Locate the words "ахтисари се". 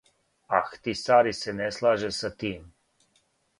0.59-1.53